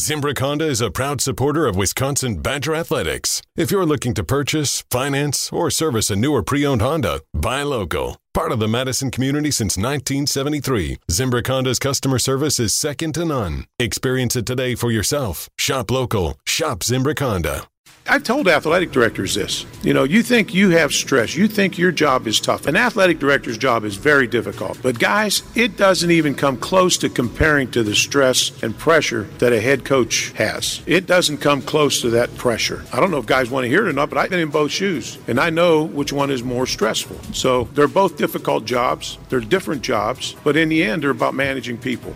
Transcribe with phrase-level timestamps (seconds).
[0.00, 3.42] Zimbrick Honda is a proud supporter of Wisconsin Badger Athletics.
[3.54, 7.62] If you're looking to purchase, finance, or service a new or pre owned Honda, buy
[7.64, 8.16] local.
[8.32, 13.66] Part of the Madison community since 1973, Zimbrick Honda's customer service is second to none.
[13.78, 15.50] Experience it today for yourself.
[15.58, 16.38] Shop local.
[16.46, 17.64] Shop Zimbrick Honda.
[18.10, 19.64] I've told athletic directors this.
[19.82, 22.66] You know, you think you have stress, you think your job is tough.
[22.66, 24.80] An athletic director's job is very difficult.
[24.82, 29.52] But guys, it doesn't even come close to comparing to the stress and pressure that
[29.52, 30.82] a head coach has.
[30.86, 32.84] It doesn't come close to that pressure.
[32.92, 34.50] I don't know if guys want to hear it or not, but I've been in
[34.50, 37.16] both shoes and I know which one is more stressful.
[37.32, 41.78] So they're both difficult jobs, they're different jobs, but in the end, they're about managing
[41.78, 42.12] people.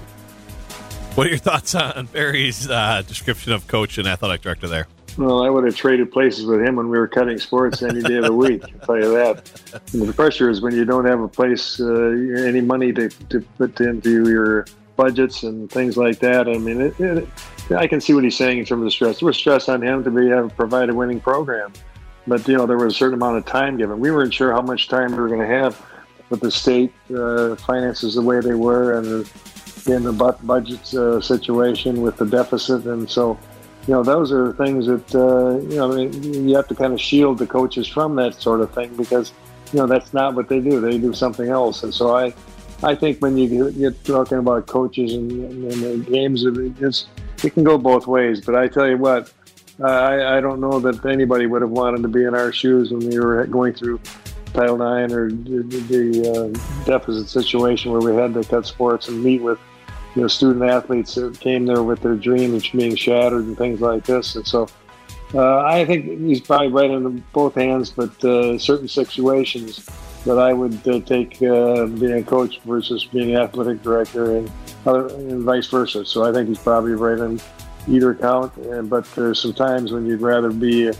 [1.15, 4.89] What are your thoughts on Barry's uh, description of coach and athletic director there?
[5.17, 8.17] Well, I would have traded places with him when we were cutting sports any day
[8.17, 8.65] of the week.
[8.65, 9.49] I'll tell you that.
[9.93, 13.41] And the pressure is when you don't have a place, uh, any money to, to
[13.57, 16.49] put into your budgets and things like that.
[16.49, 17.29] I mean, it, it,
[17.71, 19.21] I can see what he's saying in terms of the stress.
[19.21, 21.73] There was stress on him to be have provide a winning program,
[22.27, 24.01] but you know there was a certain amount of time given.
[24.01, 25.85] We weren't sure how much time we were going to have
[26.31, 29.29] with the state uh, finances the way they were and
[29.87, 33.39] in the budget uh, situation with the deficit, and so
[33.87, 37.39] you know, those are things that uh, you know you have to kind of shield
[37.39, 39.33] the coaches from that sort of thing because
[39.73, 40.81] you know that's not what they do.
[40.81, 42.33] They do something else, and so I,
[42.83, 47.09] I think when you get talking about coaches and, and, games, it's,
[47.43, 48.41] it can go both ways.
[48.41, 49.31] But I tell you what,
[49.83, 53.07] I, I don't know that anybody would have wanted to be in our shoes when
[53.07, 54.01] we were going through
[54.55, 59.23] Title IX or the, the uh, deficit situation where we had to cut sports and
[59.23, 59.59] meet with
[60.15, 64.05] you know student athletes that came there with their dreams being shattered and things like
[64.05, 64.37] this.
[64.37, 64.69] And so
[65.35, 69.85] uh, I think he's probably right on both hands, but uh, certain situations
[70.25, 74.51] that I would uh, take uh, being a coach versus being an athletic director and,
[74.87, 76.05] and vice versa.
[76.05, 77.41] So I think he's probably right on
[77.89, 78.57] either account.
[78.57, 80.93] And, but there's some times when you'd rather be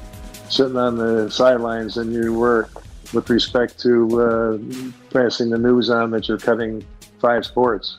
[0.49, 2.69] sitting on the sidelines than you were
[3.13, 4.59] with respect to uh,
[5.11, 6.85] passing the news on that you're cutting
[7.21, 7.99] five sports.